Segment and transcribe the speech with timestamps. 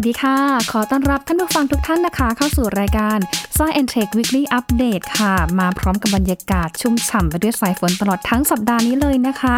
[0.00, 0.38] วัสดีค่ะ
[0.72, 3.18] ขอต้อนรับท่านผู้ฟังทุกท่านนะคะ เข้าสู่รายการ
[3.58, 9.54] Science Tech Weekly Update ค่ะ มาพร้อมกับบรรยากาศชุ่มฉ่ำไปด้วยสายฝนตลอดทั้งสัปดาห์นี้เลยนะคะ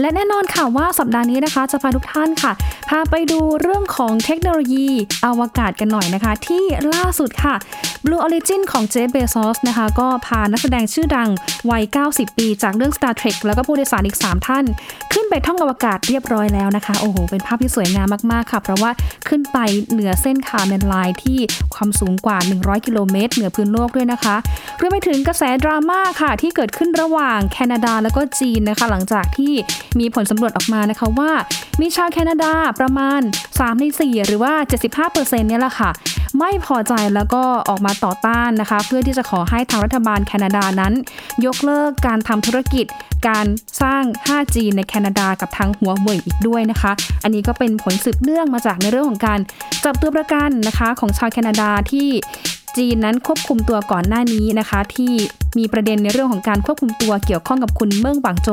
[0.00, 2.52] และแน่นอนค่ะว่าสัปดาห์นี้นะคะ จะพาทุกท่านค่ะ
[2.88, 4.88] พาไปดูเรื่องของเทคโนโลยี
[5.26, 6.64] อวกาศกันหน่อยนะคะ ที่
[6.94, 7.54] ล่าสุดค่ะ
[8.04, 11.28] Blue Origin ของเจฟเบซอสนะคะ ก็พานักแสดงชื่อดัง
[11.70, 14.64] วัย 90 ปีจากเรื่อง Star Trek แล้วก็ผู้โดยสารอีก 3 ท่าน
[15.12, 18.90] ขึ้นไปท่องอวกาศเรียบร้อยแล้วนะคะ โอ้โห เป็นภาพที่สวยงามมากๆค่ะ เพราะว่า
[19.28, 19.58] ขึ้นไป
[19.90, 21.38] เหนือเส้นคาร์เมนไลน์ที่
[21.74, 24.36] ความสูงกว่า 100 กิโลเมตรนือพื้นโลกด้วยนะคะ
[24.80, 29.52] รวมไปถึงกระแสดราม่าค่ะ ที่เกิดขึ้นระหว่างแคนาดาแล้วก็จีนนะคะ หลังจากที่
[29.98, 31.30] มีผลสำรวจออกมานะคะว่า
[31.80, 34.52] มีชาวแคนาดาประมาณ 3 ใน 4 หรือว่า
[35.02, 35.90] 75%เนี่ยแหละค่ะ
[36.38, 40.92] ไม่พอใจแล้วก็ออกมาต่อต้านนะคะ เพื่อที่จะขอให้ทางรัฐบาลแคนาดานั้น
[41.46, 42.86] ยกเลิกการทำธุรกิจ
[43.28, 43.46] การ
[43.82, 49.40] สร้าง 5G ในแคนาดากับทางหัวเว่ยอีกด้วยนะคะ อันนี้ก็เป็นผลสืบเนื่องมาจากในเรื่องของการ
[49.84, 52.08] จับตัวประกันนะคะของชาวแคนาดาที่
[52.76, 55.12] จีนนั้นควบคุมตัวก่อนหน้านี้นะคะ ที่
[55.58, 58.48] มีประเด็นในเรื่องของการควบคุมตัวเกี่ยวข้องกับคุณเมิ่งบางโจ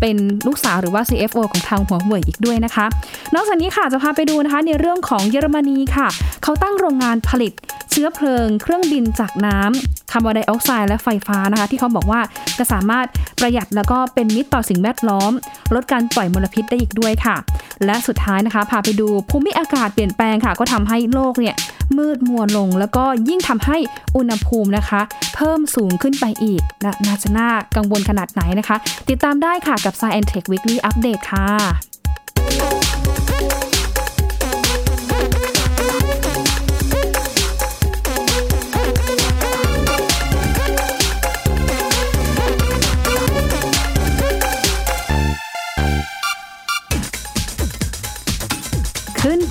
[0.00, 0.16] เป็น
[0.46, 2.86] ลูกสาวหรือว่า CFO ของทางหัวเว่ยอีกด้วยนะคะ
[3.34, 6.08] นอกจากนี้ค่ะจะพาไปดูนะคะในเรื่องของเยอรมนีค่ะ
[6.42, 7.52] เขาตั้งโรงงานผลิต
[7.90, 12.20] เชื้อเพลิง เครื่องบินจากน้ำคาร์บอนไดออกไซด์และไฟฟ้านะคะ ที่เขาบอกว่า
[12.58, 13.06] จะสามารถ
[13.40, 15.32] ประหยัดแล้วก็เป็นมิตรต่อสิ่งแวดล้อม
[15.74, 17.36] ลดการปล่อยมลพิษได้อีกด้วยค่ะ
[17.84, 21.54] และสุดท้ายนะคะพาไปดูภูมิอากาศเปลี่ยนแปลงค่ะ ก็ทำให้โลกเนี่ย
[21.98, 23.76] มืดมัวลง แล้วก็ยิ่งทำให้
[24.16, 25.00] อุณหภูมินะคะ
[25.34, 28.76] เพิ่มสูงขึ้นไปอีกนะน่าจะน่ากังวลขนาดไหนนะคะ
[29.08, 32.81] ติดตามได้ค่ะกับ Science Tech Weekly Update ค่ะ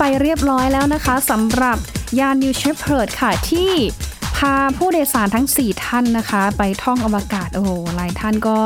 [0.04, 1.78] ไปเรียบร้อยแล้วนะคะสำหรับ
[2.18, 3.72] ยาน New Shepard ค่ะที่
[4.36, 7.64] พาผู้โดยสารทั้ง 4 ท่านนะคะ ไปท่องอวกาศโอ้
[7.96, 8.58] หลายท่านก็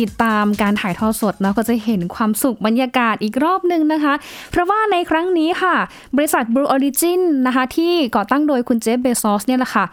[0.00, 4.14] ติดตามการถ่ายทอดสดเนาะก็จะเห็นความสุขบรรยากาศอีกรอบหนึ่งนะคะ
[4.50, 5.76] เพราะว่าในครั้งนี้ค่ะ
[6.16, 9.84] บริษัท Blue Origin นะคะ ที่ก่อตั้งโดยคุณเจฟเบซอสเนี่ยแหละค่ะ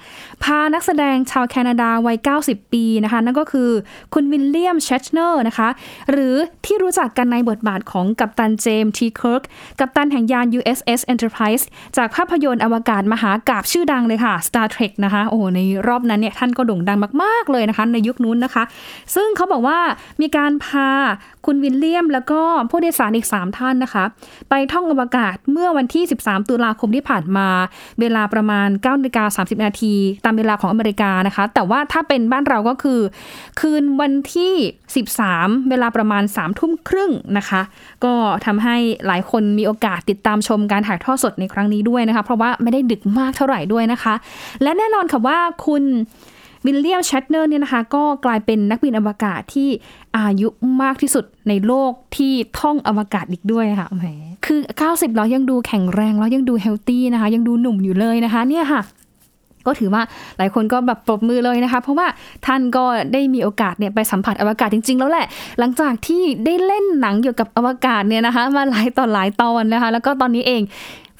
[0.43, 3.69] พานักแสดงชาวแคนาดาวัย 90 ปีนะคะ นั่นก็คือ
[4.13, 5.69] คุณวิลเลียมแชตเนอร์นะคะ
[6.11, 6.35] หรือ
[6.65, 9.43] ที่รู้จักกันในบทบาทของกัปตันเจมส์ทีเคิร์ก
[9.79, 11.63] กัปตันแห่งยาน USS Enterprise
[11.97, 18.63] จากภาพยนตร์อวกาศมหากาพย์ชื่อดังเลยค่ะ Star Trek นะคะโอ้ในรอบนั้นเนี่ยท่านก็โด่งดังมาก ๆ เลยนะคะ ในยุคนู้นนะคะ
[19.15, 19.79] ซึ่งเขาบอกว่า
[20.21, 20.89] มีการพา
[21.45, 24.03] คุณวิลเลียม แล้วก็ผู้โดยสารอีก 3 ท่านนะคะ
[24.49, 27.47] ไปท่องอวกาศเมื่อวันที่ 13 ตุลาคมที่ผ่านมา
[27.99, 29.93] เวลาประมาณ9นาฬิกา30 นาที
[30.25, 32.99] ตามเวลาของอเมริกานะคะ แต่ว่าถ้าเป็นบ้านเราก็คือ
[33.59, 34.53] คืนวันที่
[35.11, 37.61] 13 เวลาประมาณ3ทุ่มครึ่งนะคะ
[38.05, 38.13] ก็
[38.45, 38.75] ทำให้
[39.07, 44.13] หลายคนมีโอกาสติดตามชมการถ่ายทอดสดในครั้งนี้ด้วยนะคะ เพราะว่าไม่ได้ดึกมากเท่าไหร่ด้วยนะคะ
[44.63, 45.83] และแน่นอนค่ะว่าคุณ
[46.65, 49.69] วิลเลียมแชตเนอร์เนี่ยนะคะ ก็กลายเป็นนักบินอวกาศที่
[50.17, 50.47] อายุ
[50.81, 54.07] มากที่สุดในโลกที่ท่องอวกาศอีกด้วยค่ะแหม
[54.45, 54.59] คือ
[54.89, 58.81] 90 แล้วยังดูแข็งแรงแล้วยังดู healthy นะคะ ยังดูหนุ่มอยู่เลยนะคะเนี่ยค่ะ
[59.67, 60.01] ก็ถือว่า
[60.37, 62.07] หลายคนก็แบบปรบมือเลยนะคะ เพราะว่า
[62.45, 65.25] ท่านก็ได้มีโอกาสเนี่ยไปสัมผัสอวกาศจริง ๆ แล้วแหละ
[65.59, 70.61] หลังจากที่ได้เล่นหนังเกี่ยวกับอวกาศเนี่ยนะคะ มาหลายต่อหลายตอนนะคะ แล้วก็ตอนนี้เอง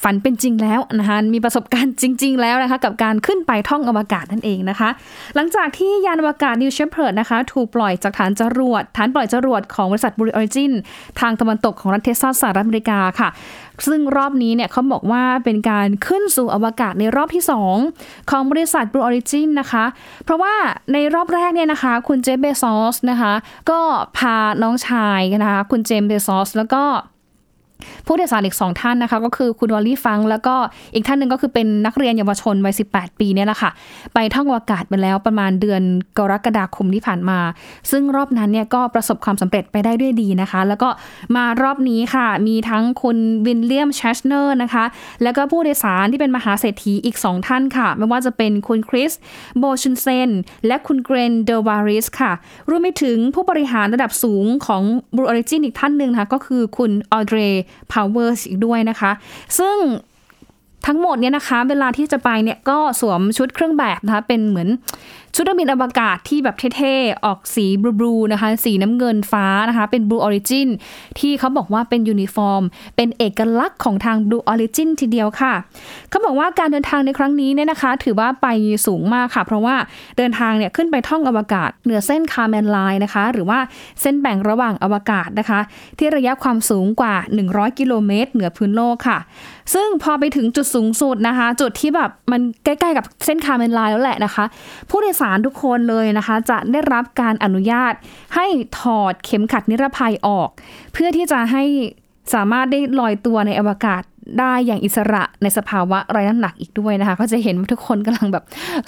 [0.04, 4.90] ฝันเป็นจริงแล้วนะคะมีประสบการณ์จริง ๆ แล้วนะคะกับการขึ้นไปท่องอวกาศนั่นเองนะคะ
[5.36, 10.72] หลังจากที่ยานอวกาศ New Shepard นะคะถูกปล่อยจากฐานจรวดฐานปล่อยจรวดของบริษัท Blue Origin
[11.20, 13.30] ทางตะวันตกของรัฐเท็กซัสสหรัฐอเมริกาค่ะ
[13.88, 17.44] ซึ่งรอบนี้เนี่ยเขาบอกว่าเป็นการขึ้นสู่อวกาศในรอบที่
[17.86, 19.86] 2 ของบริษัท Blue Origin นะคะ
[20.24, 20.54] เพราะว่า
[20.94, 23.34] ในรอบแรกเนี่ยนะคะ คุณเจฟเบซอสนะคะ
[23.70, 23.80] ก็
[24.18, 26.84] พาน้องชายนะคะ คุณเจมส์เบซอสแล้วก็
[28.08, 30.56] ผู้โดยสารอีกสองท่านนะคะ ก็คือคุณวอลลี่ฟังก์ แล้วก็
[30.96, 33.72] อีกท่านหนึ่งก็คือเป็นนักเรียนเยาวชนวัย 18 ปีเนี่ยแหละค่ะ
[34.14, 35.82] ไปท่องอวกาศไปแล้วประมาณเดือน
[36.18, 37.40] กรกฎาคมที่ผ่านมา
[37.92, 40.90] ซึ่งรอบนั้นเนี่ยก็ประสบความสำเร็จไปได้ด้วยดีนะคะ แล้วก็
[41.36, 44.86] มารอบนี้ค่ะ มีทั้งคุณวิลเลียมแชตเนอร์นะคะ
[45.24, 49.12] แล้วก็ผู้โดยสารที่เป็นมหาเศรษฐีอีก 2 ท่านค่ะ ไม่ว่าจะเป็นคุณคริส
[49.60, 50.30] โบชุยเซน
[50.68, 52.32] และคุณเกล็นเดอ วรีส์ค่ะ
[52.70, 54.84] รวมไปถึงผู้บริหารระดับสูงของ
[55.16, 57.38] Blue Origin อีกท่านหนึ่งนะคะก็คือคุณออเดร
[57.92, 59.12] Powers อีกด้วยนะคะ
[59.60, 59.78] ซึ่ง
[60.88, 64.70] ทั้งหมดเนี่ยนะคะ เวลาที่จะไปเนี่ยก็สวมชุดเครื่องแบบนะคะ เป็นเหมือน
[65.36, 67.66] ชุดนักบินอวกาศที่แบบเท่ๆ ออกสี
[68.00, 70.68] blue ๆนะคะ สีน้ำเงินฟ้านะคะ เป็น Blue Origin
[71.20, 72.64] ที่เขาบอกว่าเป็นยูนิฟอร์ม
[72.96, 75.54] เป็นเอกลักษณ์ของทาง Blue Origin ทีเดียวค่ะ
[76.10, 78.48] เขาบอกว่าการเดินทางในครั้งนี้เนี่ยนะคะ ถือว่าไป
[78.88, 79.76] สูงมากค่ะ เพราะว่า
[80.18, 83.60] เดินทางเนี่ยขึ้นไปท่องอวกาศ เหนือเส้น Karman line นะคะ หรือว่า
[84.02, 85.60] เส้นแบ่งระหว่างอวกาศนะคะ
[86.00, 87.16] ที่ระยะความสูงกว่า
[87.48, 89.20] 100 กิโลเมตร เหนือพื้นโลกค่ะ
[89.74, 94.46] ซึ่งพอไปถึงจุดสูงสุดนะคะ จุดที่แบบมันใกล้ๆกับเส้น Karman line แล้วแหละนะคะ
[94.90, 97.94] ผู้โดยสารทุกคนเลยนะคะ จะได้รับการอนุญาต
[98.36, 98.46] ให้
[98.80, 100.50] ถอดเข็มขัดนิรภัยออก
[100.94, 101.64] เพื่อที่จะให้
[102.34, 104.02] สามารถได้ลอยตัวในอวกาศ
[104.40, 108.44] ได้อย่างอิสระในสภาวะไร้น้ำหนักอีกด้วยนะคะ ก็จะเห็นว่าทุกคนกำลังแบบ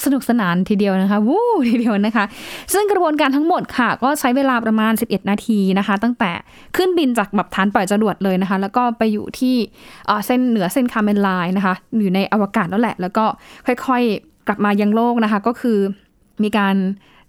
[0.05, 2.25] สนุกสนานทีเดียวนะคะวู้ทีเดียวนะคะ
[2.73, 6.31] ซึ่งกระบวนการทั้งหมดค่ะ ก็ใช้เวลาประมาณ 11 นาทีนะคะ ตั้งแต่
[6.77, 9.55] ขึ้นบินจากแบบฐานปล่อยจรวดเลยนะคะ แล้วก็ไปอยู่ที่
[10.25, 13.25] เส้นเหนือเส้นคาร์เมนไลน์นะคะ อยู่ในอวกาศแล้วแหละ แล้วก็
[13.67, 15.77] ค่อยๆ กลับมายังโลกนะคะ ก็คือ
[16.43, 16.75] มีการ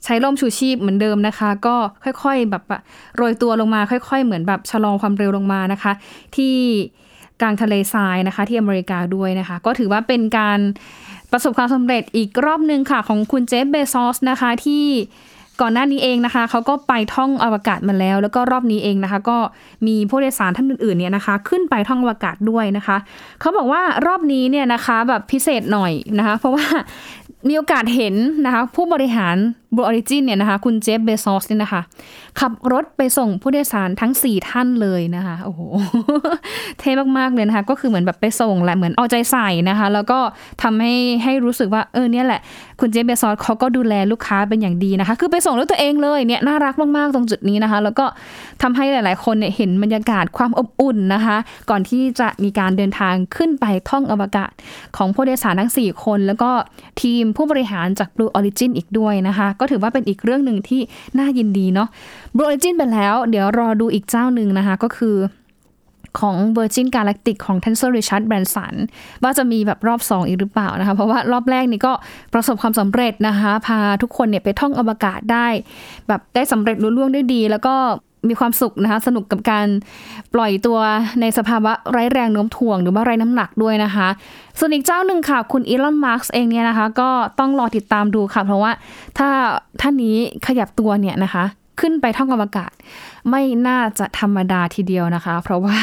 [0.05, 2.62] ใช้ร่มชูชีพเหมือนเดิมนะคะ ก็ค่อยๆแบบ
[3.17, 5.93] โรยตัวลงมาค่อย ๆ เหมือนแบบชะลอความเร็วลงมานะคะ
[6.37, 6.55] ที่
[7.41, 10.58] กลางทะเลทรายนะคะ ที่อเมริกาด้วยนะคะ ก็ถือว่าเป็นการ
[11.32, 14.85] ประสบความสำเร็จอีกรอบหนึ่งค่ะ ของคุณเจฟเบซอสนะคะที่
[15.61, 19.38] ก่อนหน้านี้เองนะคะเขาก็ไปท่องอวกาศมาแล้ว แล้วก็รอบนี้เองนะคะ ก็
[19.87, 22.97] มีผู้โดยสารท่านอื่นๆเนี่ยนะคะ ขึ้นไปท่องอวกาศด้วยนะคะ
[23.41, 26.67] เขาบอกว่ารอบนี้เนี่ยนะคะแบบพิเศษหน่อยนะคะ เพราะว่า
[27.49, 28.15] มีโอกาสเห็น
[28.45, 29.37] นะคะผู้บริหาร
[29.75, 31.83] Blue Origin เนี่ยนะคะ คุณเจฟเบซอสเนี่ยนะคะ
[32.41, 35.61] ขับรถไปส่งผู้โดยสารทั้ง 4 ท่านเลยนะคะ โอ้โห
[36.79, 40.19] เท่มาก ๆ เลยนะคะ ก็คือเหมือนแบบไปส่งแหละ เหมือนเอาใจใส่นะคะ แล้วก็
[40.63, 42.41] ทำให้ให้รู้สึกว่า เออเนี่ยแหละ
[42.81, 48.07] คุณเจฟเบซอสเขาก็ดูแลลูกค้าเป็นอย่างดีนะคะ คือไปส่งด้วยตัวเองเลยเนี่ยน่ารักมาก ๆ ตรงจุดนี้นะคะ แล้วก็
[48.62, 51.37] ทำให้หลาย ๆ คนเนี่ยเห็นบรรยากาศความอบอุ่นนะคะ
[51.71, 54.51] ก่อนที่จะมีการเดินทางขึ้นไปท่องอวกาศ
[54.97, 56.51] ของผู้โดยสารทั้ง 4 คน แล้วก็
[57.03, 60.81] ทีมผู้บริหารจาก Blue Origin อีกด้วยนะคะก็ถือว่าเป็นอีกเรื่องหนึ่งที่
[61.19, 61.88] น่ายินดีเนาะ
[62.35, 65.17] Blue Origin ไปแล้ว เดี๋ยวรอดูอีกเจ้าหนึ่งนะคะ ก็คือ
[66.19, 68.75] ของ Virgin Galactic ของ t e n s o r Richard Branson
[69.23, 71.93] ว่าจะมีแบบรอบ 2 อีกหรือเปล่านะคะ เพราะว่ารอบแรกนี่ก็
[72.35, 75.47] ประสบความสำเร็จนะคะ พาทุกคนเนี่ยไปท่องอวกาศได้
[76.09, 77.75] แบบได้สำเร็จรุ่ล่วงได้ดี แล้วก็
[78.31, 79.67] มีความสุขนะคะสนุกกับการ
[80.34, 80.78] ปล่อยตัว
[81.20, 84.08] ในสภาวะไร้แรงโน้มถ่วง หรือว่าไร้น้ำหนักด้วยนะคะ
[84.58, 88.73] ส่วนอีกเจ้าหนึ่งค่ะ คุณอีลอนมาร์กเองเนี่ยนะคะ ก็ต้องรอติดตามดูค่ะ เพราะว่า
[89.19, 89.28] ถ้า
[89.81, 91.44] ท่านนี้ขยับตัวเนี่ยนะคะ
[91.81, 92.73] ขึ้นไปท่องอวกาศ
[93.31, 95.78] ไม่น่าจะธรรมดาทีเดียวนะคะ เพราะว่า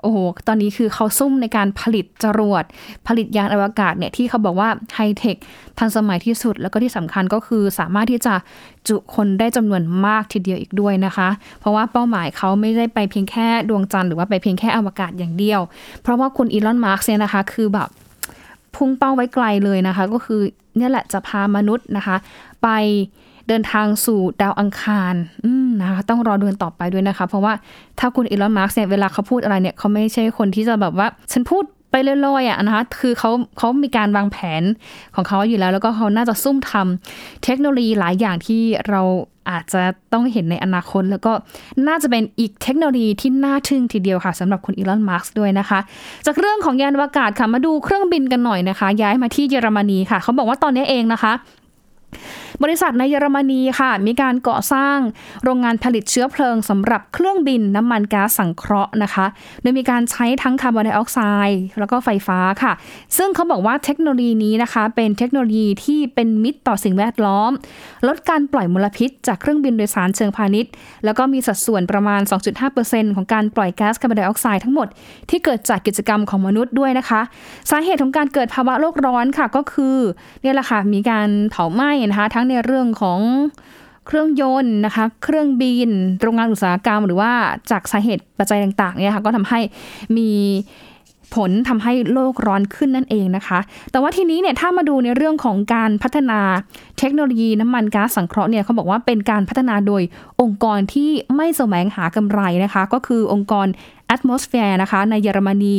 [0.00, 0.16] โอ้โห
[0.46, 2.64] ตอนนี้คือเขาซุ่มในการผลิตจรวด
[3.06, 5.36] ผลิตยานอวกาศเนี่ยที่เขาบอกว่าไฮเทค
[5.78, 8.34] ทันสมัยที่สุด แล้วก็ที่สำคัญก็คือสามารถที่จะ
[8.88, 11.28] จุคนได้จำนวนมากทีเดียวอีกด้วยนะคะ
[11.60, 15.60] เพราะว่าเป้าหมายเขาไม่ได้ไปเพียงแค่ดวงจันทร์หรือว่าไปเพียงแค่อวกาศอย่างเดียว
[16.02, 17.88] เพราะว่าคุณอีลอนมัสก์เนี่ยนะคะคือแบบ
[18.76, 20.40] พุ่งเป้าไว้ไกลเลยนะคะ ก็คือ
[20.76, 22.16] เนี่ยแหละจะพามนุษย์นะคะ
[22.62, 22.68] ไป
[23.48, 25.14] เดินทางสู่ดาวอังคาร
[25.80, 27.52] นะคะต้องรอเดูต่อไปด้วยนะคะ เพราะว่า
[27.98, 34.62] ถ้าคุณอีลอนมัสก์เนี่ยเวลาเขาพูดอะไรเนี่ยเขาไม่ใช่คนที่จะแบบว่า ฉันพูดไปลอยๆอะนะคะคือเขาเขามีการวางแผน
[35.14, 39.02] ของเขาอยู่แล้ว แล้วก็เขาน่าจะซุ่มทำเทคโนโลยีหลายอย่างที่เรา
[39.50, 39.82] อาจจะ
[40.12, 41.32] ต้องเห็นในอนาคต แล้วก็
[41.88, 45.78] น่าจะเป็นอีกเทคโนโลยีที่น่าทึ่งทีเดียวค่ะสำหรับคุณอีลอนมาร์กด้วยนะคะ
[46.26, 51.32] จากเรื่องของยานอวกาศค่ะมาดูเครื่องบินกันหน่อยนะคะ ย้ายมาที่เยอรมนีค่ะ เขาบอกว่าตอนนี้เองนะคะ
[52.62, 54.98] บริษัทในเยอรมนีค่ะ มีการก่อสร้าง
[55.44, 59.26] โรงงานผลิตเชื้อเพลิงสำหรับเครื่องบินน้ำมันก๊าซสังเคราะห์นะคะ
[59.62, 61.18] โดยมีการใช้ทั้งคาร์บอนไดออกไซ
[61.48, 62.72] ด์แล้วก็ไฟฟ้าค่ะ
[63.16, 67.50] ซึ่งเขาบอกว่าเทคโนโลยีนี้นะคะ เป็นเทคโนโลยีที่เป็นมิตรต่อสิ่งแวดล้อม
[68.06, 70.70] ลดการปล่อยมลพิษจากเครื่องบินโดยสารเชิงพาณิชย์
[71.04, 72.20] แล้วก็มีสัดส่วนประมาณ
[72.68, 74.88] 2.5%ของการปล่อยก๊าซคาร์บอนไดออกไซด์ทั้งหมด
[75.30, 77.20] ที่เกิดจากกิจกรรมของมนุษย์ด้วยนะคะ
[77.70, 79.96] สาเหตุของการเกิดภาวะโลกร้อนค่ะก็คือ
[80.42, 83.20] เนี่ยแหละค่ะมีการเผาไหม้นะคะทั้งในเรื่องของ
[84.06, 85.90] เครื่องยนต์นะคะ เครื่องบิน
[86.22, 87.30] โรงงานอุตสาหกรรม หรือว่า
[87.70, 89.60] จากสาเหตุปัจจัยต่างๆเนี่ยค่ะก็ทำให้
[90.16, 90.30] มี
[91.34, 93.58] ผลทำให้โลกร้อนขึ้นนั่นเองนะคะ
[93.90, 96.40] แต่ว่าทีนี้เนี่ยถ้ามาดูในเรื่องของการพัฒนา
[96.98, 100.02] เทคโนโลยีน้ำมันก๊าซสังเคราะห์เนี่ยเขาบอกว่าเป็นการพัฒนาโดย
[100.40, 103.66] องค์กรที่ไม่แสวงหากำไรนะคะ ก็คือองค์กร
[104.14, 105.76] Atmosphere นะคะในเยอรมนี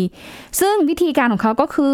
[0.59, 1.93] ซึ่งวิธีการของเขาก็คือ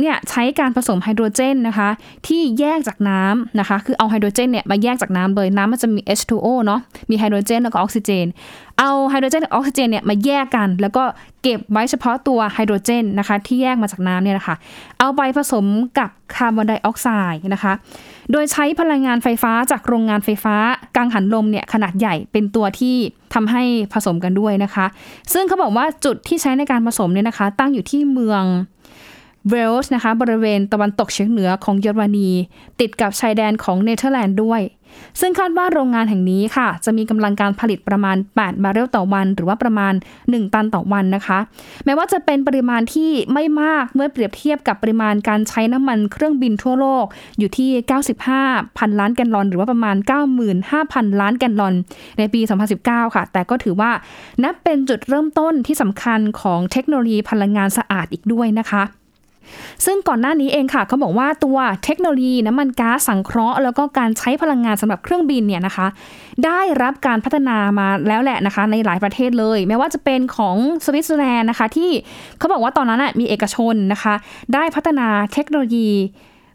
[0.00, 1.88] เนี่ยใช้การผสมไฮโดรเจนนะคะ
[2.26, 8.26] ที่แยกจากน้ำนะคะ คือเอาไฮโดรเจนเนี่ยมาแยกจากน้ำเลยน้ำมันจะมี H2O เนาะมีไฮโดรเจนแล้วก็ออกซิเจน
[8.78, 11.04] เอาไฮโดรเจนกับออกซิเจนเนี่ยมาแยกกัน แล้วก็
[11.42, 14.56] เก็บไว้เฉพาะตัวไฮโดรเจนนะคะ ที่แยกมาจากน้ำเนี่ยนะคะ
[14.98, 15.64] เอาไปผสม
[15.98, 17.72] กับคาร์บอนไดออกไซด์นะคะ
[18.32, 20.56] โดยใช้พลังงานไฟฟ้าจากโรงงานไฟฟ้า
[20.96, 22.96] กังหันลมเนี่ยขนาดใหญ่เป็นตัวที่
[23.34, 24.86] ทำให้ผสมกันด้วยนะคะ
[25.32, 28.44] ซึ่งเขาบอกว่าจุดที่ใช้ในการผสมเนี่ยนะคะ ตั้งอยู่ที่เมือง
[29.50, 32.30] เวลส์นะคะบริเวณตะวันตกเฉียงเหนือของเยอรมนี
[32.80, 34.62] ติดกับชายแดนของเนเธอร์แลนด์ด้วย
[35.20, 41.38] ซึ่งคาดว่าโรงงานแห่งนี้ค่ะ จะมีกำลังการผลิตประมาณ 8 บาร์เรลต่อวัน หรือว่าประมาณ 1 ตันต่อวันนะคะ
[41.84, 47.04] แม้ว่าจะเป็นปริมาณที่ไม่มากเมื่อเปรียบเทียบกับปริมาณการใช้น้ำมันเครื่องบินทั่วโลก
[47.38, 47.70] อยู่ที่
[48.24, 49.96] 95 พันล้านแกนลอน หรือว่าประมาณ
[50.58, 51.74] 95,000 ล้านแกนลอน
[52.18, 52.40] ในปี
[52.78, 53.90] 2019 ค่ะ แต่ก็ถือว่า
[54.44, 58.84] นับเป็นจุดเริ่มต้นที่สำคัญของเทคโนโลยีพลังงานสะอาดอีกด้วยนะคะ
[59.84, 65.86] ซึ่งก่อนหน้านี้เองค่ะเขาบอกว่าตัวเทคโนโลยีน้ำมันก๊าซสังเคราะห์ แล้วก็การใช้พลังงานสำหรับเครื่องบินเนี่ยนะคะ
[66.44, 71.90] ได้รับการพัฒนามาแล้วแหละนะคะ ในหลายประเทศเลยไม่ว่าจะเป็นของสวิตเซอร์แลนด์นะคะ ที่
[72.38, 74.14] เขาบอกว่าตอนนั้นมีเอกชนนะคะ
[74.54, 75.88] ได้พัฒนาเทคโนโลยี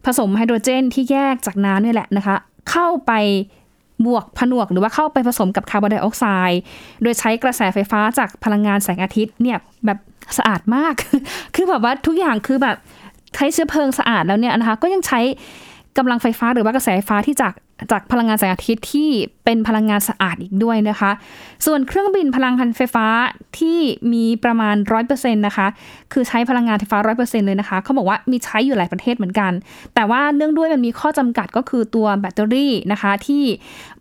[0.06, 2.36] ผสมไฮโดรเจนที่แยกจากน้ำนี่แหละนะคะ
[2.70, 3.12] เข้าไป
[4.06, 6.62] บวกผนวกหรือว่าเข้าไปผสมกับคาร์บอนไดออกไซด์
[7.02, 10.00] โดยใช้กระแสไฟฟ้าจากพลังงานแสงอาทิตย์เนี่ยแบบ
[10.38, 10.94] สะอาดมาก
[11.56, 12.78] คือแบบว่าทุกอย่างคือแบบ
[13.36, 15.20] ใช้เชื้อเพลิงสะอาดแล้วเนี่ยนะคะก็ยังใช้
[15.98, 17.54] กำลังไฟฟ้าหรือว่ากระแสไฟฟ้าที่จาก
[17.92, 19.10] จากพลังงานแสงอาทิตย์ที่
[19.46, 21.12] เป็นพลังงานสะอาดอีกด้วยนะคะ
[21.66, 23.06] ส่วนเครื่องบินพลังงานไฟฟ้า
[23.60, 23.80] ที่
[24.14, 24.76] มีประมาณ
[25.10, 25.68] 100%นะคะ
[26.14, 29.52] คือใช้พลังงานไฟฟ้า 100%เลยนะคะ เขาบอกว่ามีใช้อยู่หลายประเทศเหมือนกัน
[29.96, 33.44] แต่ว่าเนื่องด้วยมันมีข้อจำกัดก็คือตัวแบตเตอรี่นะคะ ที่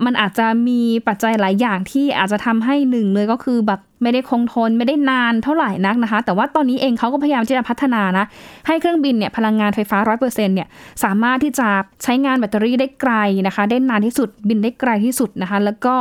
[0.04, 8.24] มันอาจจะมีปัจจัยหลายอย่างที่อาจจะทำให้หนึ่งเลยก็คือแบบ ไม่ได้คงทนไม่ได้นานเท่าไหร่นักนะคะ แต่ว่าตอนนี้เองเขาก็พยายามที่จะพัฒนานะ
[8.66, 10.68] ให้เครื่องบินเนี่ยพลังงานไฟฟ้า 100%เนี่ย
[11.04, 11.68] สามารถที่จะ
[12.02, 13.14] ใช้งานแบตเตอรี่ได้ไกล
[13.46, 15.94] นะคะ ได้นานที่สุดบินได้ไกลที่สุดนะคะ แล้วก็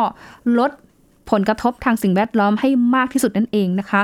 [0.59, 0.71] ลด
[1.31, 4.01] ผลกระทบทางสิ่งแวดล้อมให้มากที่สุดนั่นเองนะคะ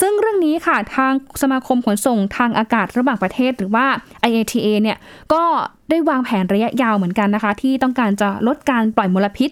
[0.00, 1.12] ซึ่งเรื่องนี้ค่ะทาง
[1.42, 3.86] สมาคมขนส่งทางอากาศระหว่างประเทศหรือว่า
[4.28, 4.98] IATA เนี่ย
[5.32, 5.42] ก็
[5.90, 9.50] ได้วางแผนระยะยาวเหมือนกันนะคะ ที่ต้องการจะลดการปล่อยมลพิษ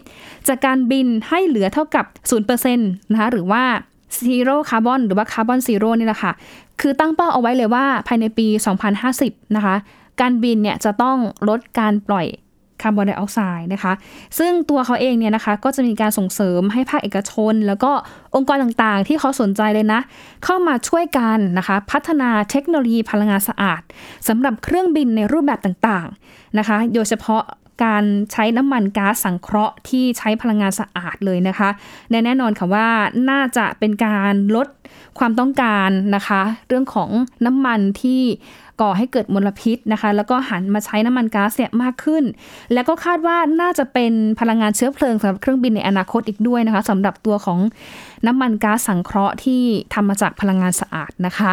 [0.49, 2.05] จากการบินให้เหลือเท่ากับ
[2.41, 3.62] 0%นะคะหรือว่า
[4.25, 6.33] zero carbon หรือว่า carbon zero นี่แหละค่ะ
[6.81, 8.47] คือตั้งเป้าเอาไว้เลยว่าภายในปี
[9.00, 9.77] 2050 นะคะ
[10.21, 11.17] การบินเนี่ยจะต้อง
[11.49, 12.27] ลดการปล่อย
[12.83, 13.93] คาร์บอนไดออกไซด์นะคะ
[14.39, 17.93] ซึ่งตัวเขาเองเนี่ยนะคะก็จะมีการส่งเสริมให้ภาคเอกชน แล้วก็
[18.35, 20.01] องค์กรต่างๆ ที่เขาสนใจเลยนะ
[20.45, 23.83] เข้ามาช่วยกันนะคะ พัฒนาเทคโนโลยีพลังงานสะอาด
[24.29, 27.43] สำหรับเครื่องบินในรูปแบบต่างๆนะคะ โดยเฉพาะ
[27.85, 31.71] การใช้น้ำมันก๊าซสังเคราะห์ที่ใช้พลังงานสะอาดเลยนะคะ
[32.11, 32.89] และแน่นอนค่ะว่า
[33.31, 34.69] น่าจะเป็นการลด
[35.19, 37.11] ความต้องการนะคะ เรื่องของ
[37.47, 38.23] น้ำมันที่
[38.81, 42.25] ก่อให้เกิดมลพิษนะคะ แล้วก็หันมาใช้น้ำมันก๊าซเนี่ยมากขึ้น
[42.73, 47.59] แล้วก็คาดว่าน่าจะเป็นพลังงานเชื้อเพลิงสำหรับเครื่องบินในอนาคตอีกด้วยนะคะสำหรับตัวของ
[48.27, 49.63] น้ำมันก๊าซสังเคราะห์ที่
[49.95, 51.53] ทำมาจากพลังงานสะอาดนะคะ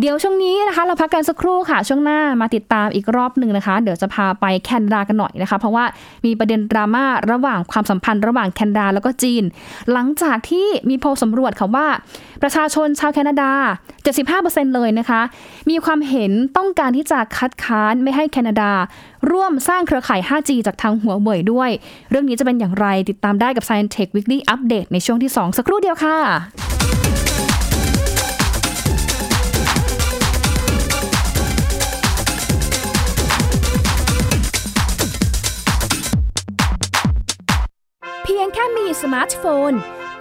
[0.00, 5.84] เดี๋ยวช่วงนี้นะคะ เราพักกันสักครู่ค่ะ ช่วงหน้ามาติดตามอีกรอบหนึ่งนะคะ เดี๋ยวจะพาไปแคนาดากันหน่อยนะคะ เพราะว่า
[6.24, 9.44] มีประเด็นดราม่าระหว่างความสัมพันธ์ระหว่างแคนาดาแล้วก็จีน
[9.92, 11.86] หลังจากที่มีโพลสำรวจค่ะว่า
[12.42, 13.52] ประชาชนชาวแคนาดา
[14.14, 15.20] 75%เลยนะคะ
[15.70, 18.72] มีความเห็นต้ององการที่จะคัดค้านไม่ให้แคนาดา
[19.30, 21.70] ร่วมสร้างเครือข่าย 5G จากทางหัวเว่ยด้วย
[22.10, 26.18] เรื่องนี้จะเป็นอย่างไรติดตามได้กับ Science Tech Weekly Update ในช่วงที่ 2 สักครู่เดียวค่ะ
[38.24, 39.72] เพียงแค่มีสมาร์ทโฟน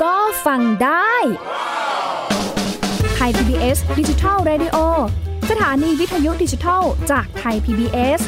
[0.03, 1.13] ก็ฟังได้
[3.15, 4.77] ไทย PBS ดิจิทัล Radio
[5.51, 8.21] สถานีวิทยุดิจิทัลจากไทย PBS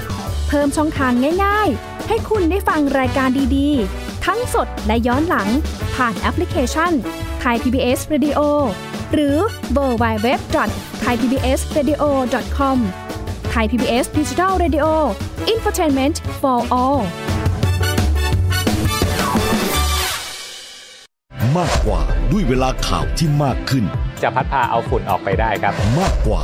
[0.48, 1.12] เพิ่มช่องทาง
[1.44, 5.50] ง่ายๆ ให้คุณได้ฟังรายการดีๆ ทั้งสดและย้อนหลัง
[5.96, 6.92] ผ่านแอปพลิเคชัน
[7.40, 8.40] ไทย PBS Radio
[9.14, 9.38] หรือ
[9.74, 10.40] mobile web
[11.02, 12.78] ไทย PBS Radio.com
[13.52, 14.86] ไทย PBS Digital Radio
[15.50, 17.02] อินฟอร์ทนเมนต์ for all
[21.58, 23.84] มากกว่าด้วยเวลาข่าวที่มากขึ้น
[24.22, 26.44] จะพัดพาเอาฝุ่นออกไปได้ครับ มากกว่า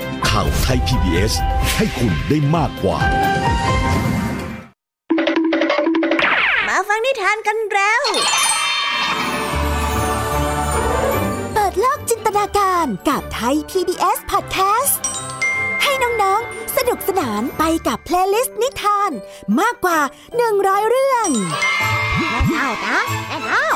[0.29, 1.33] ข่าวไทย PBS
[1.77, 2.97] ให้คุณได้มากกว่า
[6.67, 8.03] มาฟังนิทานกันแล้ว
[11.53, 14.93] เปิดโลกจินตนาการกับไทย PBS Podcast
[15.83, 19.11] ให้น้อง ๆ สนุกสนานไปกับ playlist นิทาน
[19.59, 19.99] มากกว่า
[20.45, 21.27] 100 เรื่อง
[22.17, 23.67] แม่เล่านะแม่เล่า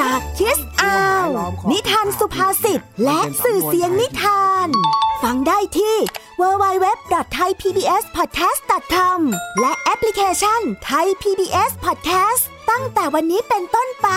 [0.00, 1.26] จากคิสอาว
[1.70, 4.68] นิทานสุภาษิตและสื่อเสียงนิทาน
[5.22, 5.96] ฟังได้ที่
[6.40, 9.18] www.thaipbspodcast.com
[9.60, 10.60] และแอปพลิเคชัน
[10.90, 14.08] Thai PBS Podcast ตั้งแต่วันนี้เป็นต้นไป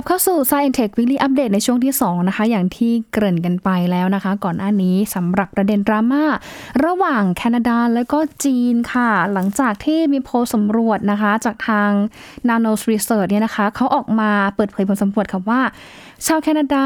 [0.00, 6.24] ลับเข้าสู่ Science Tech Weekly Update ในช่วงที่ 2 นะคะ อย่างที่เกริ่นกันไปแล้วนะคะ ก่อนหน้านี้สำหรับประเด็นดราม่า
[6.84, 11.90] ระหว่างแคนาดาและก็จีนค่ะ หลังจากที่มีโพลสำรวจนะคะ จากทาง
[12.48, 15.60] Nanos Research เนี่ยนะคะ เขาออกมาเปิดเผยผลสำรวจค่ะว่า
[16.26, 16.84] ชาวแคนาดา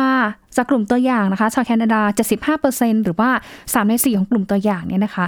[0.57, 3.31] จากกลุ่มตัวอย่างนะคะ ชาวแคนาดา 75%หรือว่า
[3.63, 5.27] 3 ใน 4 ของกลุ่มตัวอย่างเนี่ยนะคะ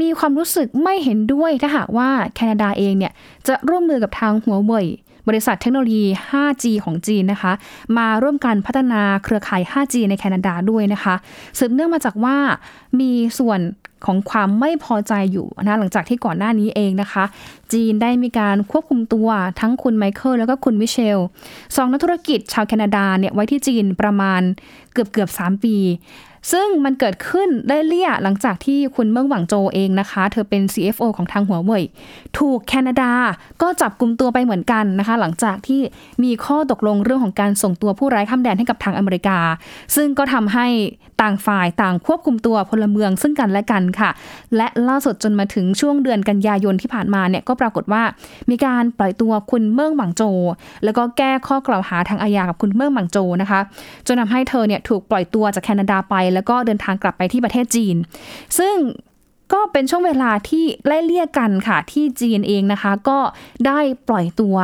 [0.00, 3.12] มีความรู้สึกไม่เห็นด้วยถ้าหากว่าแคนาดาเองเนี่ย
[3.46, 4.86] จะร่วมมือกับทางหัวเว่ย
[5.28, 7.52] บริษัทเทคโนโลยี 5G ของจีนนะคะ
[7.98, 11.14] มาร่วมกันพัฒนาเครือข่าย 5G ในแคนาดาด้วยนะคะ
[11.58, 12.36] สืบเนื่องมาจากว่า
[13.00, 13.60] มีส่วน
[14.06, 17.24] ของความไม่พอใจอยู่นะหลังจากที่ก่อนหน้านี้เองนะคะ
[17.72, 19.28] จีนได้มีการควบคุมตัว
[19.60, 21.18] ทั้งคุณไมเคิลแล้วก็คุณมิเชล
[21.76, 24.40] สองนักธุรกิจชาวแคนาดาเนี่ยไว้ที่จีนประมาณ
[24.92, 25.76] เกือบเกือบ3ปี
[26.52, 31.84] ซึ่งมันเกิดขึ้นได้เลี่ยหลังจากที่คุณเมิ่งหวังโจเองนะคะ เธอเป็น CFO ของทางหัวเว่ย
[32.38, 33.12] ถูกแคนาดา
[33.62, 35.80] ก็จับกลุ่มตัวไปเหมือนกันนะคะ หลังจากที่
[36.24, 39.38] มีข้อตกลงเรื่องของการส่งตัวผู้ร้ายข้ามแดนให้กับทางอเมริกา
[39.96, 40.66] ซึ่งก็ทำให้
[41.22, 44.10] ต่างฝ่ายต่างควบคุมตัวพลเมืองซึ่งกันและกันค่ะ
[44.56, 48.02] และล่าสุดจนมาถึงช่วงเดือนกันยายนที่ผ่านมาเนี่ยก็ปรากฏว่า
[48.50, 50.22] มีการปล่อยตัวคุณเมิ่งหวังโจ
[50.84, 53.60] แล้วก็แก้ข้อกล่าวหาทางอาญากับคุณเมิ่งหวังโจนะคะ
[54.06, 57.96] จนทำให้เธอเนี่ยถูกปล่อยตัวจากแคนาดาไป แล้วก็เดินทางกลับไปที่ประเทศจีน
[58.58, 58.76] ซึ่ง
[59.52, 63.18] ก็เป็นช่วงเวลาที่ไล่เลี่ยกันค่ะที่จีนเองนะคะ ก็
[63.66, 63.78] ได้
[64.08, 64.56] ปล่อยตัว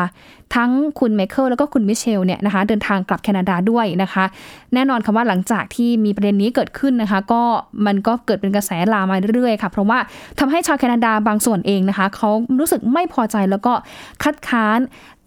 [0.54, 4.24] ทั้งคุณเมเคิลแล้วก็คุณมิเชลเนี่ยนะคะเดินทางกลับแคนาดาด้วยนะคะ
[4.74, 7.42] แน่นอนคำว่าหลังจากที่มีประเด็นนี้เกิดขึ้นนะคะ ก็
[7.86, 9.98] มันก็เกิดเป็นกระแสลามาเรื่อยๆค่ะเพราะว่า
[10.38, 13.72] ทำให้ชาวแคนาดาบางส่วนเองนะคะเขารู้สึกไม่พอใจแล้วก็
[14.22, 14.78] คัดค้าน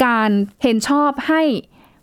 [0.05, 0.29] การ
[0.63, 1.41] เห็นชอบให้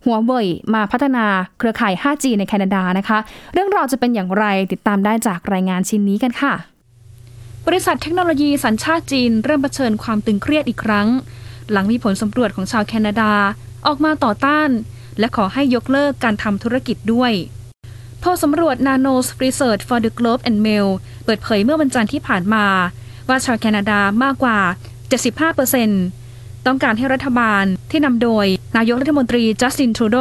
[0.04, 1.24] หัวเว่ยมาพัฒนา
[1.58, 3.18] เครือข่าย 5G ในแคนาดานะคะ
[3.52, 6.54] เรื่องราวจะเป็นอย่างไรติดตามได้จากรายงานชิ้นนี้กันค่ะ
[7.66, 11.08] บริษัทเทคโนโลยีสัญชาติจีน เริ่มเผชิญความตึงเครียดอีกครั้ง
[11.72, 13.32] หลังมีผลสำรวจของชาวแคนาดา
[13.86, 14.70] ออกมาต่อต้าน
[15.18, 17.32] และขอให้ยกเลิกการทำธุรกิจด้วย
[18.20, 20.88] โพลสำรวจ Nanos Research for the Globe and Mail
[21.24, 22.66] เปิดเผยเมื่อวันจันทร์ที่ผ่านมา
[23.28, 24.58] ว่าชาวแคนาดามากกว่า
[25.42, 30.18] 75%ต้องการให้รัฐบาลที่นำโดย นายกรัฐมนตรีจัสตินทรูโด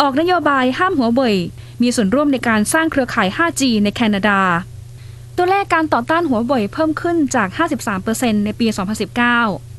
[0.00, 1.36] ออกนโยบายห้ามหัวเว่ย
[1.82, 4.40] มีส่วนร่วมในการสร้างเครือข่าย 5G ในแคนาดา
[5.36, 7.48] ตัวเลขการต่อต้านหัวเว่ยเพิ่มขึ้นจาก
[7.96, 9.69] 53%ในปี 2019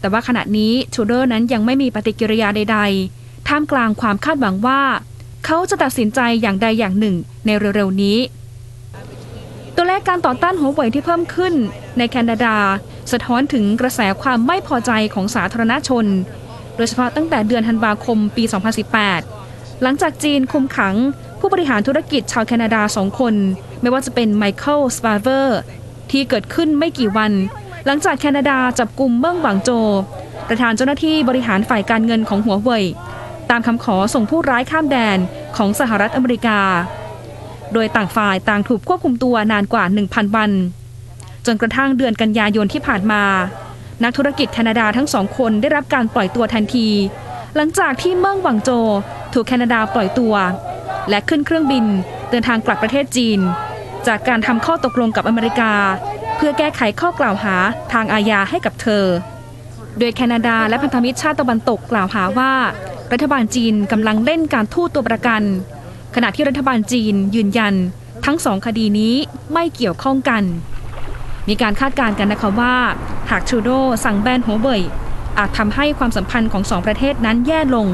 [0.00, 2.78] แต่ว่าขณะนี้ทูโดอร์นั้นยังไม่มีปฏิกิริยาใด
[3.12, 4.80] ๆ ท่ามกลางความคาดหวังว่า
[5.44, 8.18] เขาจะตัดสินใจอย่างใดอย่างหนึ่งในเร็วๆนี้
[9.76, 11.54] ตัวเลขการต่อต้านหัวเว่ยที่เพิ่มขึ้น
[11.98, 12.56] ในแคนาดา
[13.12, 16.06] สะท้อนถึงกระแสความไม่พอใจของสาธารณชน
[16.76, 18.44] โดยเฉพาะตั้งแต่เดือนธันวาคมปี
[19.12, 20.94] 2018 หลังจากจีนคุมขัง
[21.38, 23.34] ผู้บริหารธุรกิจชาวแคนาดาสองคน
[23.80, 25.58] ไม่ว่าจะเป็นไมเคิล สเปเวอร์
[26.10, 27.32] ที่เกิดขึ้นไม่กี่วัน
[27.86, 29.70] หลังจากแคนาดาจับกุมเมิ่งหวั่นโจว
[30.48, 32.84] ประธานเจ้าหน้าที่บริหารฝ่ายการเงินของหัวเว่ย
[33.50, 35.18] ตามคำขอส่งผู้ร้ายข้ามแดน
[35.56, 36.60] ของสหรัฐอเมริกา
[37.72, 40.50] โดยต่างฝ่ายต่างถูกควบคุมตัวนานกว่า 1,000 วัน
[41.46, 43.22] จนกระทั่งเดือนกันยายนที่ผ่านมา
[44.02, 46.88] นักธุรกิจแคนาดาทั้งสองคนได้รับการปล่อยตัวทันที
[47.56, 48.70] หลังจากที่เมืองหวังโจ
[49.32, 50.34] ถูกแคนาดาปล่อยตัว
[51.08, 51.84] และขึ้นเครื่องบิน
[52.30, 53.40] เดินทางกลับประเทศจีน
[54.06, 55.72] จากการทำข้อตกลงกับอเมริกา
[56.40, 57.56] พื่อแก้ไขข้อกล่าวหา
[57.92, 59.04] ทางอาญาให้กับเธอ
[59.98, 62.52] โดยแคนาดาและพันธมิตรชาติตะวันตกกล่าวหาว่า
[63.12, 65.42] รัฐบาลจีนกำลังเล่นการทูตตัวประกัน
[66.14, 67.74] ขณะที่รัฐบาลจีนยืนยัน
[68.24, 69.14] ทั้งสองคดีนี้
[69.52, 70.42] ไม่เกี่ยวข้องกัน
[71.48, 72.76] มีการคาดการณ์กันนะคะว่า
[73.30, 73.70] หากทรูโด
[74.04, 74.82] สั่งแบนหัวเว่ย
[75.38, 77.86] อาจทำให้ความสัมพันธ์ของสองประเทศนั้นแย่ลง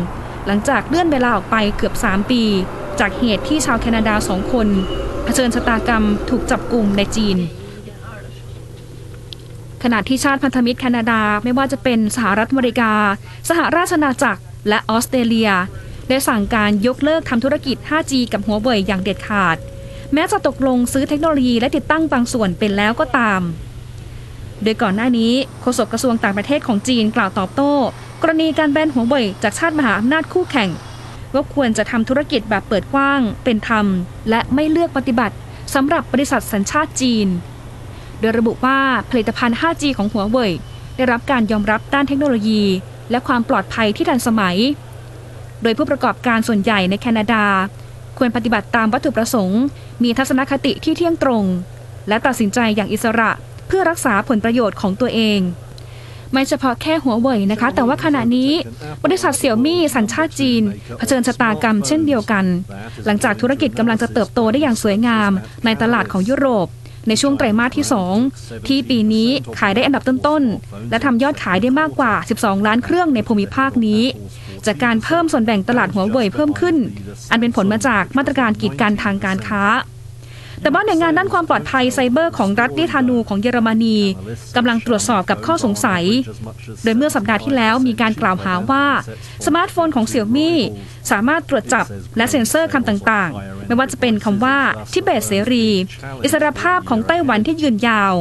[0.47, 2.43] หลังจากเลื่อนเวลาออกไปเกือบ 3 ปี
[3.01, 4.69] จากเหตุที่ชาวแคนาดาสองคน
[5.25, 7.39] เผชิญชะตากรรมถูกจับกลุ่มในจีน
[9.83, 12.93] ขณะที่ชาติพันธมิตรแคนาดาไม่ว่าจะเป็นสหรัฐอเมริกา
[13.49, 15.51] สหราชอาณาจักร และออสเตรเลีย
[16.09, 19.57] ได้สั่งการยกเลิกทำธุรกิจ 5G กับหัวเว่ยอย่างเด็ดขาด
[20.13, 23.41] แม้จะตกลงซื้อเทคโนโลยีและติดตั้งบางส่วนเป็นแล้วก็ตาม
[24.63, 27.73] โดยก่อนหน้านี้โฆษกกระทรวงต่างประเทศของจีนกล่าวตอบโต้
[28.23, 30.71] กรณีการแบนหัวเว่ยจากชาติมหาอำนาจคู่แข่ง
[31.35, 33.87] ว่าควรจะทำธุรกิจแบบเปิดกว้าง เป็นธรรม
[34.31, 35.37] และไม่เลือกปฏิบัติ
[35.75, 37.29] สำหรับบริษัทสัญชาติจีน
[38.21, 38.79] โดยระบุว่า
[39.11, 40.53] ผลิตภัณฑ์ 5G ของหัวเว่ย
[40.97, 42.63] ได้รับการยอมรับด้านเทคโนโลยี
[43.11, 44.57] และความปลอดภัยที่ทันสมัย
[45.63, 47.45] โดยผู้ประกอบการส่วนใหญ่ในแคนาดา
[48.19, 49.63] ควรปฏิบัติตามวัตถุประสงค์
[50.03, 51.45] มีทัศนคติที่เที่ยงตรง
[52.09, 53.31] และตัดสินใจอย่างอิสระ
[53.67, 55.41] เพื่อรักษาผลประโยชน์ของตัวเอง
[56.33, 58.51] ไม่เฉพาะแค่หัวเว่ยนะคะ แต่ว่าขณะนี้
[59.05, 60.63] บริษัทเสี่ยวมี่สัญชาติจีน
[60.99, 62.45] เผชิญชะตากรรมเช่นเดียวกัน
[63.07, 65.31] หลังจากธุรกิจกำลังจะเติบโตได้อย่างสวยงาม
[65.65, 66.69] ในตลาดของยุโรป
[67.09, 67.87] ในช่วงไตรมาสที่
[68.27, 74.03] 2 ที่ปีนี้ขายได้อันดับต้นๆ และทำยอดขายได้มากกว่า 12 ล้านเครื่องในภูมิภาคนี้
[74.67, 76.77] จากการเพิ่มส่วนแบ่งตลาดหัวเว่ยเพิ่มขึ้น
[77.31, 79.63] อันเป็นผลมาจากมาตรการกีดกันทางการค้า
[80.63, 83.99] แต่ว่าหน่วยงานด้านความปลอดภัยไซเบอร์ของรัฐนิทานูของเยอรมนี
[84.57, 86.05] กำลังตรวจสอบกับข้อสงสัย
[86.85, 88.85] โดยเมื่อสัปดาห์ที่แล้วมีการกล่าวหาว่า
[89.47, 90.59] สมาร์ทโฟนของเสียวหมี่
[91.11, 91.85] สามารถตรวจจับ
[92.17, 94.59] และเซ็นเซอร์คำต่างๆ ไม่ว่าจะเป็นคำว่า
[94.93, 95.67] ทิเบตเสรี
[96.25, 98.13] อิสรภาพของไต้หวันที่ยืนยาว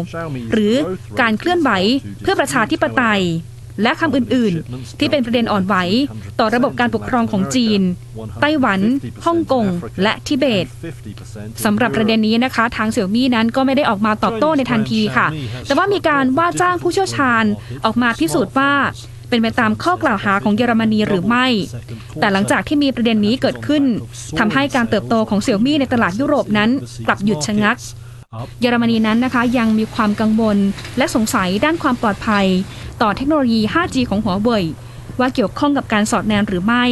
[0.51, 0.73] หรือ
[1.21, 1.71] การเคลื่อนไหว
[2.21, 3.21] เพื่อประชาธิปไตย
[3.81, 5.75] และคำอื่นๆ ที่เป็นประเด็นอ่อนไหว
[6.39, 7.81] ต่อระบบการปกครองของจีน
[8.41, 8.81] ไต้หวัน
[9.25, 9.65] ฮ่องกง
[10.03, 10.65] และทิเบต
[11.65, 15.27] สำหรับประเด็นนี้นะคะ ทางเสี่ยวมี่นั้นก็ไม่ได้ออกมาตอบโต้ในทันทีค่ะ
[15.65, 17.43] แต่ว่ามีการว่าจ้างผู้เชี่ยวชาญ
[17.85, 18.71] ออกมาพิสูจน์ว่า
[19.29, 21.45] เป็นไปตามข้อกล่าวหาของเยอรมนีหรือไม่
[22.19, 23.83] แต่หลังจากที่มีประเด็นนี้เกิดขึ้น
[24.39, 26.69] ทำให้การเติบโตของเสี่ยวมี่ในตลาดยุโรปนั้น
[27.07, 27.77] กลับหยุดชะงัก
[28.61, 30.57] เยอรมนีนั้นนะคะยังมีความกังวล
[30.97, 32.45] และสงสัยด้านความปลอดภัย
[33.01, 34.65] ต่อเทคโนโลยี 5G ของหัวเว่ย
[35.19, 36.85] ว่าเกี่ยวข้องกับการสอดแนมหรือไม่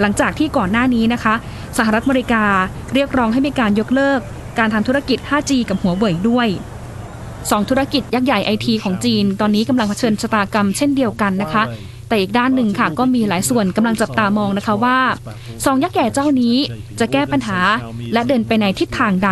[0.00, 1.34] หลังจากที่ก่อนหน้านี้นะคะ
[1.78, 2.44] สหรัฐอเมริกา
[2.94, 4.20] เรียกร้องให้มีการยกเลิก
[4.58, 6.48] การทำธุรกิจ 5G กับหัวเว่ยด้วย
[7.50, 11.62] สองธุรกิจยักษ์ใหญ่ไอทีของจีน ตอนนี้กำลังเผชิญชะตากรรมเช่นเดียวกันนะคะ
[12.08, 14.98] แต่อีกด้านหนึ่งค่ะก็มีหลายส่วนกำลังจับตามองนะคะว่า
[15.64, 16.56] สองยักษ์ใหญ่เจ้านี้
[17.00, 17.58] จะแก้ปัญหา
[18.12, 19.30] และเดินไปในทิศทางใด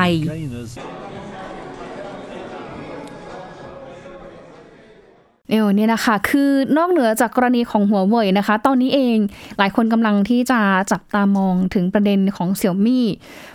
[5.50, 9.16] เอวเนี่ยนะคะ คือนอกเหนือจากกรณีของหัวเว่ยนะคะ ตอนนี้เอง
[9.58, 10.60] หลายคนกำลังที่จะ
[10.92, 13.06] จับตามองถึงประเด็นของเสี่ยมี่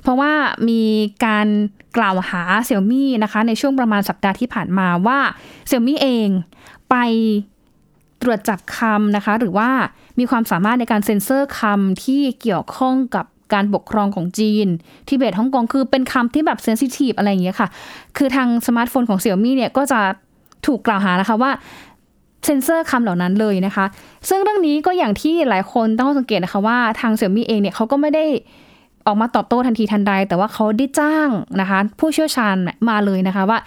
[0.02, 0.32] เพราะว่า
[0.70, 0.82] มี
[1.26, 1.48] การ
[1.98, 5.20] กล่าวหาเสียวหมี่นะคะ ในช่วงประมาณสัปดาห์ที่ผ่านมาว่า
[5.68, 6.30] เสียวหมี่เอง
[6.90, 6.96] ไป
[8.22, 9.70] ตรวจจับคำนะคะ หรือว่า
[10.20, 14.68] มีความสามารถในการเซ็นเซอร์คำที่เกี่ยวข้องกับการปกครองของจีน
[15.08, 17.70] ทิเบตฮ่องกงคือเป็นคำที่แบบ sensitive อะไรอย่างเงี้ยค่ะ
[18.18, 20.00] คือทางสมาร์ทโฟนของเสียวหมี่เนี่ยก็จะ
[20.68, 21.52] ถูกกล่าวหานะคะว่า
[22.46, 23.86] เซ็นเซอร์คำเหล่านั้นเลยนะคะ
[24.30, 28.26] ซึ่งเรื่องนี้ก็อย่างที่หลายคนต้องสังเกตนะคะว่าทางเสียวหมี่เองเนี่ยเขาก็ไม่ได้
[29.08, 31.30] ออกมาตอบโต้ทันทีทันใด แต่ว่าเขาได้จ้าง
[31.62, 32.56] นะคะ ผู้เชี่ยวชาญ
[32.90, 33.58] มาเลยนะคะว่า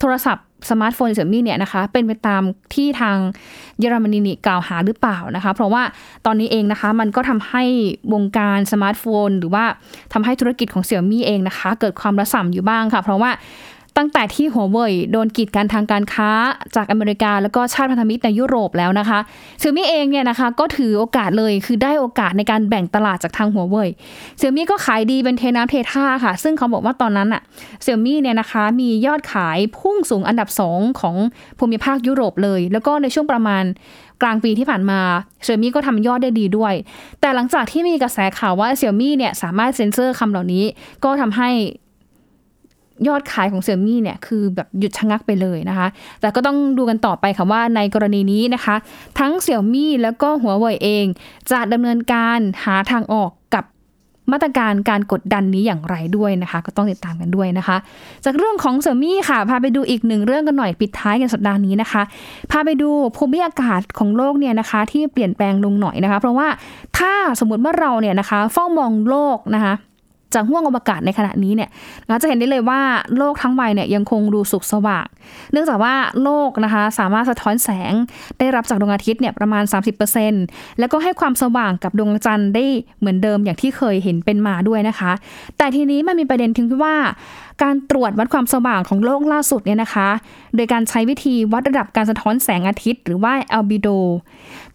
[0.00, 2.42] โทรศัพท์สมาร์ทโฟนเสียวหมี่เนี่ยนะคะเป็นไปตาม
[2.74, 3.16] ที่ทาง
[3.78, 5.82] เยอรมนีนี่กล่าวหาหรือเปล่านะคะ เพราะว่า
[6.26, 7.64] ตอนนี้เองนะคะมันก็ทำให้
[8.14, 9.64] วงการสมาร์ทโฟน หรือว่า
[10.12, 13.30] ทำให้ธุรกิจของเสียวหมี่เองนะคะ เกิดความระส่ำอยู่บ้างค่ะ เพราะว่า
[13.96, 16.30] ตั้งแต่ที่หัวเว่ยโดนกีดกันทางการค้า
[16.76, 19.18] จากอเมริกา แล้วก็ชาติพันธมิตรในยุโรปแล้วนะคะ
[19.60, 23.88] เสียวหมี่เองเนี่ยนะคะก็ถือโอกาสเลยคือได้โอกาสในการแบ่งตลาดจากทางหัวเว่ย
[24.38, 27.42] เซี่ยมี่ก็ขายดีเป็นเทน้ำเทท่าค่ะ ซึ่งเขาบอกว่าตอนนั้นอะ
[27.82, 31.16] เซี่ยมี่เนี่ยนะคะมียอดขายพุ่งสูงอันดับ 2 ของ
[31.58, 33.64] ภูมิภาคยุโรปเลย แล้วก็ในช่วงประมาณ
[34.22, 35.00] กลางปีที่ผ่านมา
[35.44, 36.74] เซี่ยมี่ก็ทำยอดได้ดีด้วย
[37.20, 40.64] แต่หลังจากที่มีกระแสข่าวว่าเซี่ยมี่เนี่ยสามารถเซ็นเซอร์คำเหล่านี้
[41.04, 41.50] ก็ทำให้
[43.08, 45.86] ยอดขายของเซี่ยมี่เนี่ยคือแบบหยุดชะงักไปเลยนะคะ
[46.20, 48.74] แต่ก็ต้องดูกันต่อไปค่ะว่าในกรณีนี้นะคะ
[49.18, 51.06] ทั้งเซี่ยมี่แล้วก็หัวเว่ยเอง
[51.50, 53.64] จะดำเนินการหาทางออกกับ
[54.32, 57.76] มาตรการการกดดันนี้อย่างไรด้วยนะคะ ก็ต้องติดตามกันด้วยนะคะ
[58.24, 62.02] จากเรื่องของเซี่ยมี่ค่ะ พาไปดูอีกหนึ่งเรื่องกันหน่อยปิดท้ายกันสัปดาห์นี้นะคะ
[62.50, 66.48] พาไปดูภูมิอากาศของโลกเนี่ยนะคะ ที่เปลี่ยนแปลงลงหน่อยนะคะ เพราะว่า
[66.98, 69.74] ถ้าสมมติว่าเราเนี่ยนะคะเฝ้ามองโลกนะคะ
[70.34, 71.68] จากห้วงอวกาศในขณะนี้เนี่ย
[72.08, 72.80] เราจะเห็นได้เลยว่า
[73.16, 75.06] โลกทั้งใบเนี่ยยังคงดูสุกสว่าง
[75.52, 77.92] เนื่องจากว่าโลกนะคะสามารถสะท้อนแสง
[78.38, 79.64] ได้รับจากดวงอาทิตย์เนี่ยประมาณ
[80.22, 82.64] 30%แล้วก็ให้ความสว่างกับดวงจันทร์ได้
[82.98, 85.12] เหมือนเดิมอย่างที่เคยเห็นเป็นมาด้วยนะคะ
[85.58, 86.96] แต่ทีนี้มันมีประเด็นถึงที่ว่า
[87.62, 90.08] การตรวจวัดความสว่างของโลกล่าสุดเนี่ยนะคะ
[90.56, 93.88] โดยการใช้วิธีวัดระดับการสะท้อนแสงอาทิตย์ หรือว่าอัลบิโด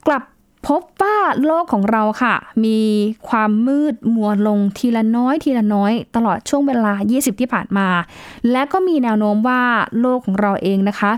[0.08, 0.24] กลับ
[0.68, 2.80] พบว่าโลกของเราค่ะ มี
[3.30, 7.88] ความมืดมัวลงทีละน้อยทีละน้อย ตลอดช่วงเวลา 20 ที่ผ่านมา
[8.52, 9.62] และก็มีแนวโน้มว่า
[10.02, 11.12] โลกของเราเองนะคะ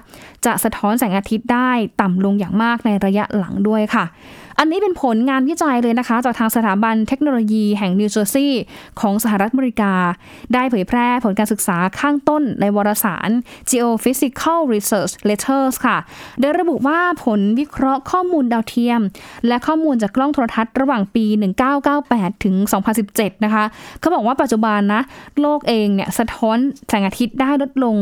[0.46, 4.06] จะสะท้อนแสงอาทิตย์ได้ต่ำลงอย่างมากในระยะหลังด้วยค่ะ
[4.64, 8.64] อันนี้เป็นผลงานวิจัยเลยนะคะ จากทางสถาบันเทคโนโลยีแห่งนิวเจอร์ซีย์
[9.00, 9.94] ของสหรัฐอเมริกา
[10.54, 13.30] ได้เผยแพร่ผลการศึกษาข้างต้นในวารสาร
[13.70, 15.98] Geophysical Research Letters ค่ะ
[16.40, 19.02] โดยระบุว่าผลวิเคราะห์ข้อมูลดาวเทียม
[19.48, 21.26] และข้อมูลจากกล้องโทรทัศน์ระหว่างปี
[21.86, 22.56] 1998 ถึง
[23.00, 23.64] 2017 นะคะ
[24.00, 25.02] เขาบอกว่าปัจจุบันนะ
[25.42, 27.98] โลกเองเนี่ยสะท้อนแสงอาทิตย์ได้ลดลง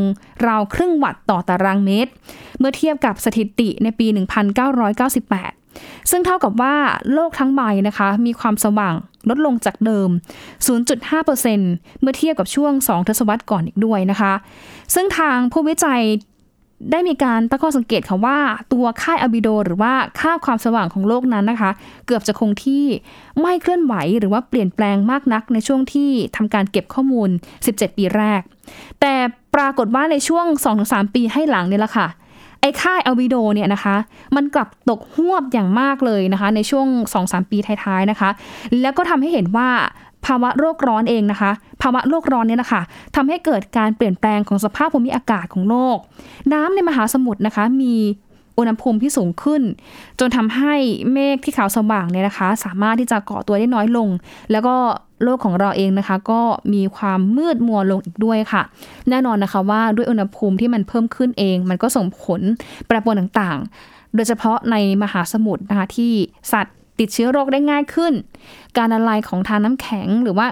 [0.47, 2.11] ราวครึ่งวัตต์ต่อตารางเมตร
[2.59, 5.58] เมื่อเทียบกับสถิติในปี 1998
[6.11, 6.75] ซึ่งเท่ากับว่า
[7.13, 8.95] โลกทั้งใบนะคะ มีความสว่าง
[9.29, 10.09] ลดลงจากเดิม
[11.05, 14.33] 0.5%เมื่อเทียบกับช่วง 2 ทศวรรษก่อนอีกด้วยนะคะ
[14.93, 16.03] ซึ่งทางผู้วิจัย
[16.91, 18.37] ได้มีการตั้งข้อสังเกตค่ะว่า
[18.73, 21.71] ตัวค่าอัลบิโด หรือว่าค่าความสว่างของโลกนั้นนะคะ
[22.05, 22.85] เกือบจะคงที่
[23.41, 27.29] ไม่เคลื่อนไหวหรือว่าเปลี่ยนแปลงมากนักในช่วงที่ทำการเก็บข้อมูล
[27.63, 28.41] 17 ปีแรก
[29.01, 29.13] แต่
[29.55, 30.45] ปรากฏว่าในช่วง
[30.81, 32.07] 2-3 ปีให้หลังเนี่ยแหละค่ะ
[32.61, 33.95] ไอ้ค่ายอัลบิโดเนี่ยนะคะ
[34.35, 36.87] มันกลับตกหวบอย่างมากเลยนะคะ ในช่วง
[37.19, 38.29] 2-3 ปีท้ายๆนะคะ
[38.81, 39.69] แล้วก็ทำให้เห็นว่า
[40.25, 42.81] ภาวะโลกร้อนเองนะคะ ภาวะโลกร้อนเนี่ยนะคะ
[43.15, 45.97] ทำให้เกิดการเปลี่ยนแปลงของสภาพภูมิอากาศของโลก
[46.53, 47.95] น้ำในมหาสมุทรนะคะ มี
[48.57, 49.61] อุณหภูมิที่สูงขึ้น
[50.19, 50.73] จนทำให้
[51.13, 54.09] เมฆที่ขาวสว่างเนี่ยนะคะ สามารถที่จะเกาะตัวได้น้อยลง
[54.51, 54.75] แล้วก็
[55.23, 56.41] โลกของเราเองนะคะ ก็
[56.73, 58.61] มีความมืดมัวลงอีกด้วยค่ะ
[59.09, 62.41] แน่นอนนะคะว่าด้วยอุณหภูมิที่มันเพิ่มขึ้นเอง มันก็ส่งผล
[62.87, 66.13] แปรปรวนต่างๆ โดยเฉพาะในมหาสมุทรนะคะที่
[66.51, 68.13] สัตว์ติดเชื้อโรคได้ง่ายขึ้น
[68.77, 70.47] การละลายของทานน้ำแข็งหรือว่า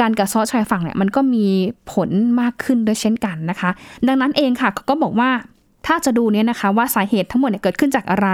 [0.00, 1.46] การกัดเซาะชายฝั่งเนี่ยมันก็มี
[1.92, 3.70] ผลมากขึ้นด้วยเช่นกันนะคะ
[4.06, 5.30] ดังนั้นเองค่ะเขาก็บอกว่า
[5.90, 8.28] ถ้าจะดูเนี่ยนะคะว่าสาเหตุทั้งหมดเนี่ยเกิดขึ้นจากอะไร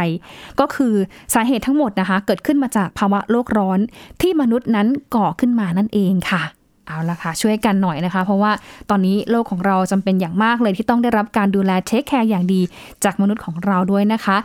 [0.60, 0.94] ก็คือ
[1.34, 3.78] สาเหตุทั้งหมดนะคะ เกิดขึ้นมาจากภาวะโลกร้อน
[4.20, 6.42] ที่มนุษย์นั้นก่อขึ้นมานั่นเองค่ะ
[6.88, 8.52] เอาละค่ะ ช่วยกันหน่อยนะคะ เพราะว่า
[8.90, 12.60] ตอนนี้โลกของเราจำเป็นอย่างมากเลยที่ต้องได้รับการดูแล take care อย่างดี
[13.04, 14.36] จากมนุษย์ของเราด้วยนะคะ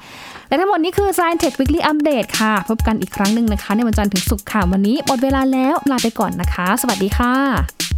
[0.48, 7.91] และทั้งหมดนี้คือ Science Tech Weekly Update ค่ะ พบกันอีกครั้งหนึ่งนะคะ ในวันจันทร์ถึงศุกร์ค่ะ วันนี้หมดเวลาแล้วลาไปก่อนนะคะ สวัสดีค่ะ